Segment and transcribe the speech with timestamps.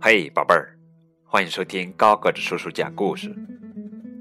[0.00, 0.78] 嘿，宝贝儿，
[1.24, 3.34] 欢迎收听高个子叔叔讲故事。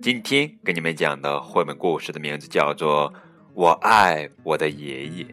[0.01, 3.11] 今天给你们讲的绘本故事的名字叫做
[3.53, 5.23] 《我爱我的爷爷》。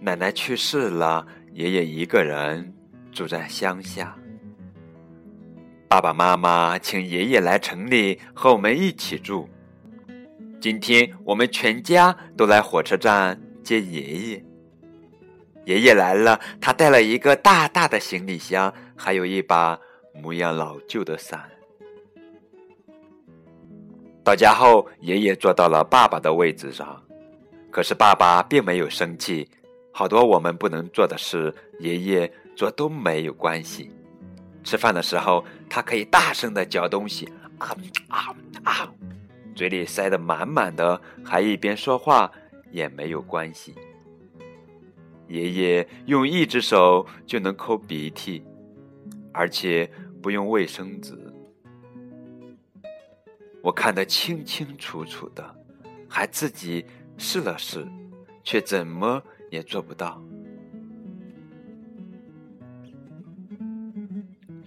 [0.00, 2.72] 奶奶去世了，爷爷一个人
[3.12, 4.16] 住在乡下。
[5.88, 9.48] 爸爸妈妈请爷爷来城里和我们一起住。
[10.66, 14.44] 今天我们全家都来火车站接爷爷。
[15.64, 19.78] 爷爷来了，他带了一个大大的行李箱，还有一把
[20.12, 21.48] 模样老旧的伞。
[24.24, 27.00] 到家后，爷爷坐到了爸爸的位置上，
[27.70, 29.48] 可是爸爸并没有生气。
[29.92, 33.88] 好多我们不能做的事，爷爷做都没有关系。
[34.64, 37.24] 吃饭的时候，他可以大声的嚼东西，
[37.58, 37.70] 啊
[38.08, 38.92] 啊啊，
[39.56, 42.30] 嘴里塞得满满的，还一边说话
[42.70, 43.74] 也没有关系。
[45.28, 48.44] 爷爷用一只手就能抠鼻涕，
[49.32, 49.90] 而且
[50.22, 51.18] 不用卫生纸。
[53.62, 55.42] 我看得清清楚楚的，
[56.06, 56.84] 还自己
[57.16, 57.84] 试了试，
[58.44, 60.22] 却怎么也做不到。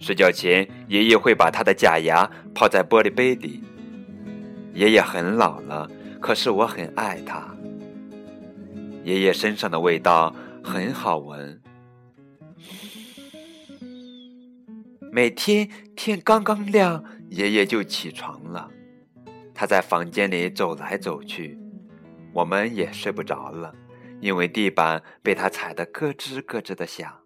[0.00, 3.62] 睡觉前，爷爷会把他的假牙泡在玻璃杯里。
[4.80, 5.86] 爷爷很老了，
[6.22, 7.54] 可是我很爱他。
[9.04, 10.34] 爷爷身上的味道。
[10.62, 11.60] 很好闻。
[15.10, 18.70] 每天天刚刚亮，爷爷就起床了。
[19.54, 21.58] 他在房间里走来走去，
[22.34, 23.74] 我们也睡不着了，
[24.20, 27.20] 因为地板被他踩得咯吱咯吱的响。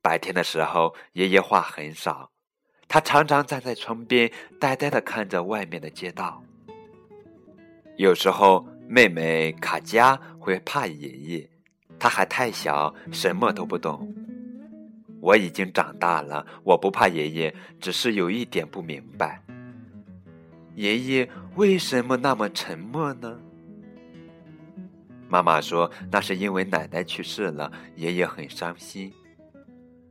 [0.00, 2.30] 白天的时候，爷爷话很少，
[2.88, 6.42] 他常常站在窗边，呆呆的看着外面的街道。
[7.96, 8.66] 有时候。
[8.90, 11.46] 妹妹卡佳会怕爷爷，
[11.98, 14.10] 她还太小，什么都不懂。
[15.20, 19.42] 我已经长大了，我不怕爷爷，只是有一点不明白：
[20.74, 23.38] 爷爷为什么那么沉默呢？
[25.28, 29.12] 妈妈说那是因为奶奶去世了，爷爷很伤心。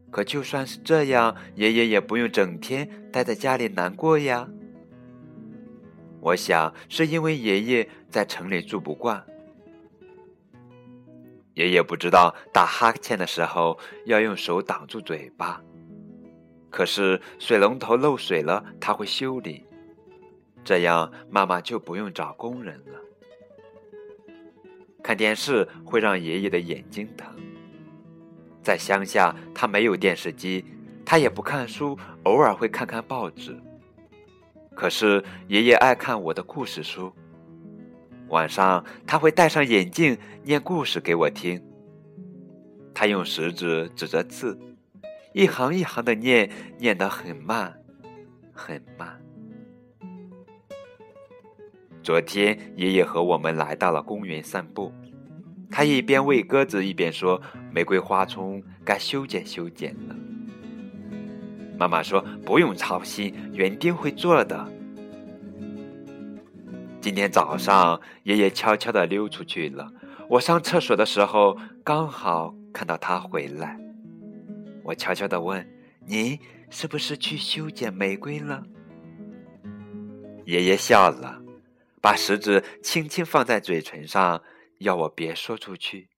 [0.10, 4.48] 可就算是这样，爷爷也不用整天待在家里难过呀。
[6.20, 9.24] 我想是因为爷爷在城里住不惯。
[11.54, 15.62] 爷爷不知道打哈欠的时候要用手挡住嘴巴，
[16.70, 19.66] 可是水龙头漏水了，他会修理，
[20.64, 23.00] 这样妈妈就不用找工人了。
[25.04, 27.34] 看电视会让爷爷的眼睛疼。
[28.68, 30.66] 在乡下，他没有电视机，
[31.06, 33.58] 他也不看书，偶尔会看看报纸。
[34.76, 37.14] 可是爷爷爱看我的故事书，
[38.28, 41.64] 晚上他会戴上眼镜念故事给我听。
[42.94, 44.60] 他用食指指着字，
[45.34, 47.74] 一行一行的念，念得很慢，
[48.52, 49.18] 很慢。
[52.04, 54.92] 昨天爷爷和我们来到了公园散步，
[55.78, 57.40] 他一边喂鸽子一边说
[57.72, 60.16] ：“玫瑰花丛该修剪修剪了。”
[61.78, 64.68] 妈妈说：“不用操心，园丁会做的。”
[67.00, 69.88] 今天早上，爷爷悄悄地溜出去了。
[70.28, 73.80] 我上厕所的时候，刚好看到他回来。
[74.82, 75.64] 我悄悄地问
[76.08, 76.40] ：“您
[76.72, 78.64] 是不是去修剪玫瑰了？”
[80.46, 81.40] 爷爷笑了，
[82.02, 84.42] 把食指轻轻放在嘴唇上，
[84.80, 86.10] 要我别说出去。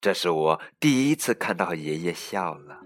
[0.00, 2.80] 这是我第一次看到爷爷笑了。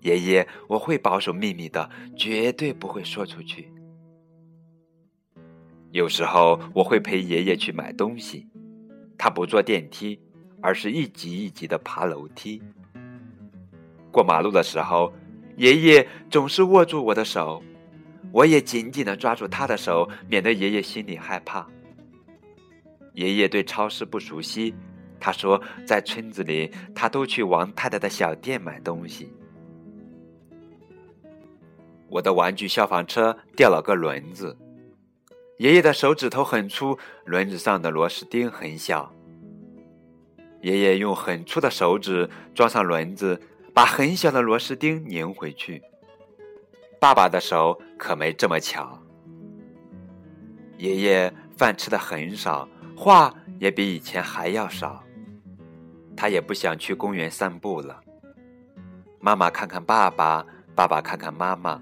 [0.00, 3.72] 爷爷，我会保守秘密的，绝对不会说出去。
[5.90, 8.46] 有时候我会陪爷爷去买东西，
[9.16, 10.20] 他不坐电梯，
[10.60, 12.62] 而是一级一级的爬楼梯。
[14.12, 15.12] 过马路的时候，
[15.56, 17.62] 爷爷总是握住我的手，
[18.32, 21.66] 我也紧紧的抓住他的手，免得爷爷心里害怕。
[23.16, 24.74] 爷爷对超市不熟悉，
[25.18, 29.32] 他说在村子里，他都去王太太的小店买东西。
[32.08, 34.56] 我的玩具消防车掉了个轮子，
[35.56, 39.10] 爷爷的手指头很粗，轮子上的螺丝钉很小。
[40.60, 43.40] 爷爷用很粗的手指装上轮子，
[43.72, 45.82] 把很小的螺丝钉拧回去。
[47.00, 49.02] 爸爸的手可没这么巧。
[50.76, 55.04] 爷爷饭吃的很少，话也比以前还要少。
[56.16, 58.00] 他也不想去公园散步了。
[59.20, 61.80] 妈妈看看爸爸，爸爸看看妈妈。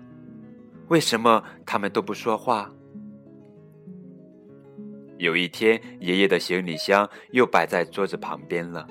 [0.88, 2.68] 为什么他们都不说话？
[5.18, 8.86] 有一天，爷爷的行李箱又摆在桌子旁边了，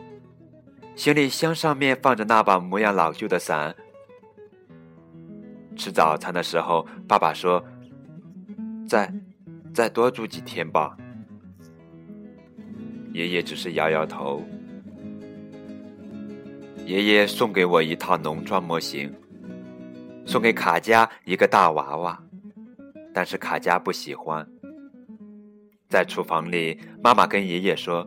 [0.96, 3.76] 行李箱上面放着那把模样老旧的伞。
[5.76, 7.62] 吃早餐的时候，爸爸说
[8.88, 9.14] ：“再，
[9.74, 10.96] 再多住几天吧。”
[13.14, 14.44] 爷爷只是摇摇头。
[16.86, 19.14] 爷爷送给我一套农庄模型，
[20.26, 22.22] 送给卡佳一个大娃娃，
[23.14, 24.46] 但是卡佳不喜欢。
[25.88, 28.06] 在厨房里，妈妈跟爷爷说：“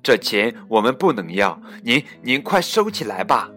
[0.00, 3.50] 这钱我们不能要，您您快收起来吧。”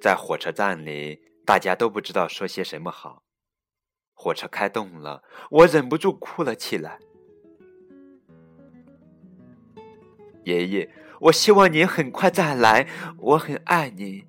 [0.00, 3.24] 在火车站里，大家都不知道说些什么好。
[4.14, 7.00] 火车开动了，我忍不住哭了起来。
[10.46, 10.88] 爷爷，
[11.18, 12.86] 我希望您很快再来，
[13.18, 14.24] 我很爱您。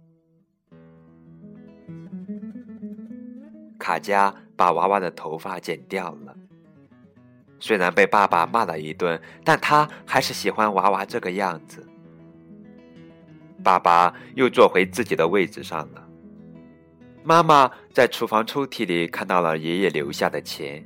[3.78, 6.36] 卡佳把娃娃的头发剪掉了，
[7.60, 11.88] 虽然被爸爸骂了一顿，但他还是喜欢娃娃这个样子。
[13.64, 16.04] 爸爸又坐回自己的位置上了。
[17.24, 20.84] 妈妈在厨房抽屉里看到了爷爷留下的钱。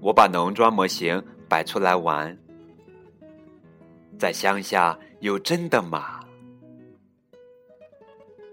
[0.00, 2.38] 我把农庄模型摆出来玩。
[4.18, 6.20] 在乡下有真的马。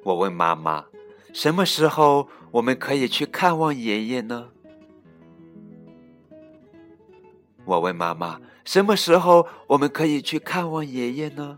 [0.03, 0.85] 我问妈妈
[1.33, 4.49] ：“什么时候我们可以去看望爷爷呢？”
[7.65, 11.57] 我问妈妈：“什么时候我们可以去看望爷爷呢？”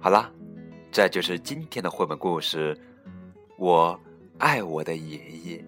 [0.00, 0.28] 好了，
[0.90, 2.76] 这就是今天的绘本故事。
[3.56, 3.98] 我
[4.38, 5.64] 爱我的爷爷。